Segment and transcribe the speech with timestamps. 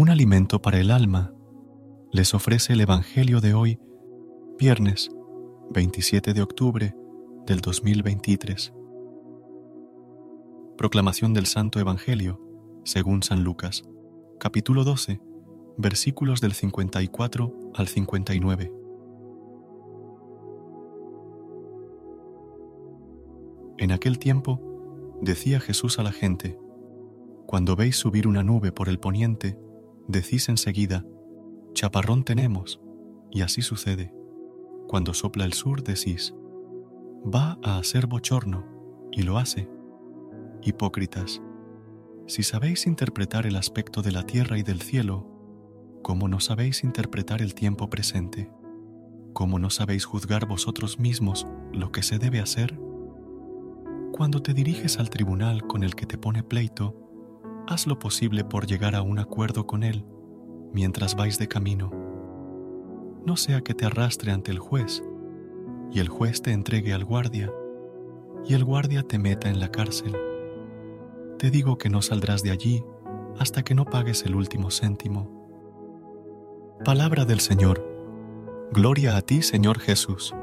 [0.00, 1.34] Un alimento para el alma,
[2.10, 3.78] les ofrece el Evangelio de hoy,
[4.58, 5.10] viernes
[5.74, 6.96] 27 de octubre
[7.44, 8.72] del 2023.
[10.78, 12.40] Proclamación del Santo Evangelio
[12.82, 13.82] según San Lucas,
[14.38, 15.20] capítulo 12,
[15.76, 18.72] versículos del 54 al 59.
[23.76, 26.58] En aquel tiempo decía Jesús a la gente,
[27.44, 29.58] Cuando veis subir una nube por el poniente,
[30.10, 31.04] decís enseguida,
[31.72, 32.80] chaparrón tenemos,
[33.30, 34.12] y así sucede.
[34.88, 36.34] Cuando sopla el sur decís,
[37.22, 38.66] va a hacer bochorno,
[39.12, 39.68] y lo hace.
[40.62, 41.40] Hipócritas,
[42.26, 45.26] si sabéis interpretar el aspecto de la tierra y del cielo,
[46.02, 48.50] ¿cómo no sabéis interpretar el tiempo presente?
[49.32, 52.78] ¿Cómo no sabéis juzgar vosotros mismos lo que se debe hacer?
[54.12, 56.99] Cuando te diriges al tribunal con el que te pone pleito,
[57.68, 60.04] haz lo posible por llegar a un acuerdo con él
[60.72, 61.90] mientras vais de camino.
[63.24, 65.02] No sea que te arrastre ante el juez
[65.92, 67.52] y el juez te entregue al guardia
[68.46, 70.16] y el guardia te meta en la cárcel.
[71.38, 72.84] Te digo que no saldrás de allí
[73.38, 75.40] hasta que no pagues el último céntimo.
[76.84, 77.86] Palabra del Señor.
[78.72, 80.34] Gloria a ti, Señor Jesús.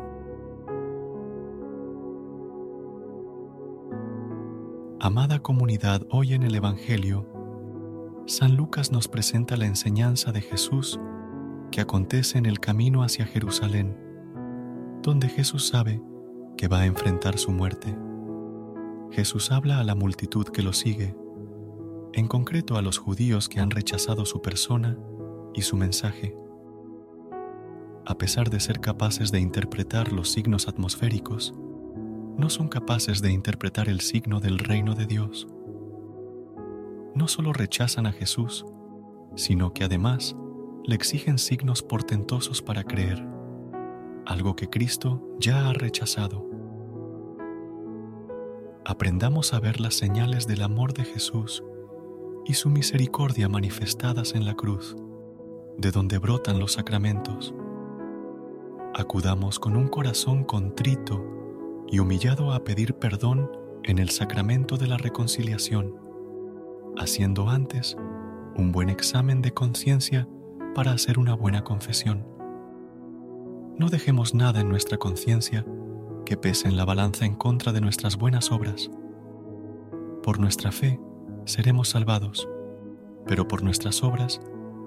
[5.08, 7.26] Amada comunidad, hoy en el Evangelio,
[8.26, 11.00] San Lucas nos presenta la enseñanza de Jesús
[11.72, 13.98] que acontece en el camino hacia Jerusalén,
[15.04, 16.02] donde Jesús sabe
[16.58, 17.98] que va a enfrentar su muerte.
[19.12, 21.16] Jesús habla a la multitud que lo sigue,
[22.12, 24.98] en concreto a los judíos que han rechazado su persona
[25.54, 26.36] y su mensaje.
[28.06, 31.54] A pesar de ser capaces de interpretar los signos atmosféricos,
[32.38, 35.48] no son capaces de interpretar el signo del reino de Dios.
[37.16, 38.66] No solo rechazan a Jesús,
[39.36, 40.36] sino que además
[40.86, 43.28] le exigen signos portentosos para creer,
[44.26, 46.46] algo que Cristo ya ha rechazado.
[48.86, 51.64] Aprendamos a ver las señales del amor de Jesús
[52.46, 54.96] y su misericordia manifestadas en la cruz,
[55.78, 57.54] de donde brotan los sacramentos.
[58.94, 61.38] Acudamos con un corazón contrito
[61.90, 63.50] y humillado a pedir perdón
[63.84, 65.96] en el sacramento de la reconciliación,
[66.98, 67.98] haciendo antes
[68.56, 70.28] un buen examen de conciencia
[70.76, 72.26] para hacer una buena confesión.
[73.78, 75.66] No dejemos nada en nuestra conciencia
[76.26, 78.90] que pese en la balanza en contra de nuestras buenas obras.
[80.24, 81.00] Por nuestra fe
[81.46, 82.50] seremos salvados,
[83.26, 84.42] pero por nuestras obras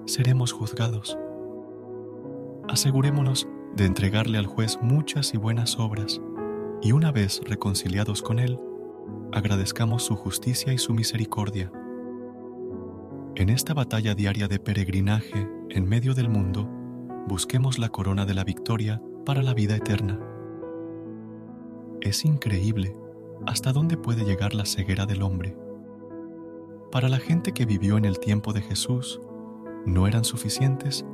[0.05, 1.17] seremos juzgados.
[2.67, 6.21] Asegurémonos de entregarle al juez muchas y buenas obras
[6.81, 8.59] y una vez reconciliados con Él,
[9.31, 11.71] agradezcamos su justicia y su misericordia.
[13.35, 16.67] En esta batalla diaria de peregrinaje en medio del mundo,
[17.27, 20.19] busquemos la corona de la victoria para la vida eterna.
[22.01, 22.95] Es increíble
[23.45, 25.55] hasta dónde puede llegar la ceguera del hombre.
[26.91, 29.21] Para la gente que vivió en el tiempo de Jesús,
[29.85, 31.05] no eran suficientes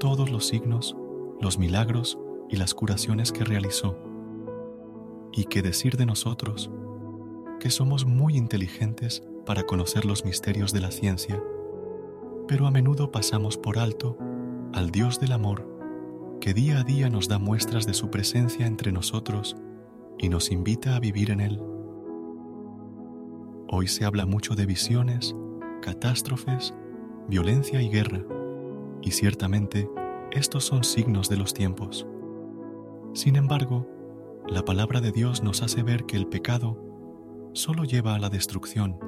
[0.00, 0.96] todos los signos,
[1.40, 2.18] los milagros
[2.48, 3.98] y las curaciones que realizó.
[5.36, 6.70] ¿Y qué decir de nosotros?
[7.58, 11.42] que somos muy inteligentes para conocer los misterios de la ciencia,
[12.46, 14.18] pero a menudo pasamos por alto
[14.72, 15.66] al Dios del amor,
[16.40, 19.56] que día a día nos da muestras de su presencia entre nosotros
[20.18, 21.60] y nos invita a vivir en Él.
[23.68, 25.34] Hoy se habla mucho de visiones,
[25.82, 26.74] catástrofes,
[27.28, 28.24] violencia y guerra,
[29.02, 29.88] y ciertamente
[30.30, 32.06] estos son signos de los tiempos.
[33.14, 33.88] Sin embargo,
[34.48, 36.80] la palabra de Dios nos hace ver que el pecado
[37.52, 38.98] solo lleva a la destrucción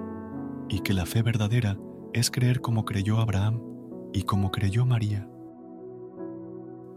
[0.69, 1.79] y que la fe verdadera
[2.13, 3.63] es creer como creyó Abraham
[4.13, 5.29] y como creyó María.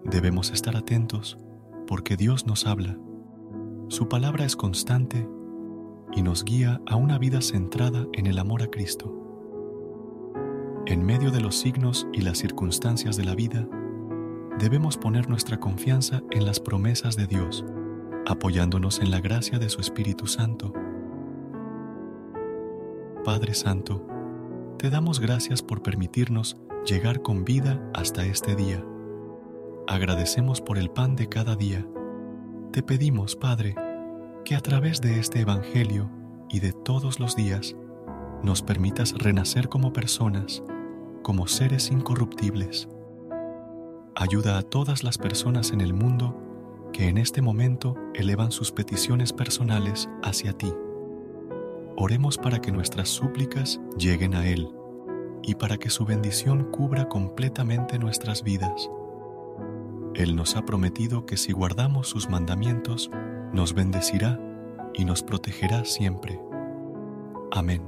[0.05, 1.37] Debemos estar atentos
[1.85, 2.97] porque Dios nos habla.
[3.89, 5.27] Su palabra es constante
[6.13, 9.17] y nos guía a una vida centrada en el amor a Cristo.
[10.87, 13.67] En medio de los signos y las circunstancias de la vida,
[14.57, 17.63] debemos poner nuestra confianza en las promesas de Dios,
[18.25, 20.73] apoyándonos en la gracia de su Espíritu Santo.
[23.23, 24.05] Padre Santo,
[24.77, 28.83] te damos gracias por permitirnos llegar con vida hasta este día.
[29.87, 31.85] Agradecemos por el pan de cada día.
[32.71, 33.75] Te pedimos, Padre,
[34.45, 36.09] que a través de este Evangelio
[36.49, 37.75] y de todos los días
[38.43, 40.63] nos permitas renacer como personas,
[41.21, 42.89] como seres incorruptibles.
[44.15, 46.50] Ayuda a todas las personas en el mundo
[46.91, 50.73] que en este momento elevan sus peticiones personales hacia ti.
[51.97, 54.69] Oremos para que nuestras súplicas lleguen a Él
[55.43, 58.89] y para que su bendición cubra completamente nuestras vidas.
[60.15, 63.09] Él nos ha prometido que si guardamos sus mandamientos,
[63.53, 64.39] nos bendecirá
[64.93, 66.39] y nos protegerá siempre.
[67.51, 67.83] Amén.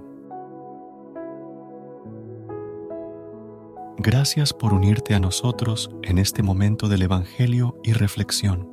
[3.97, 8.72] Gracias por unirte a nosotros en este momento del Evangelio y reflexión.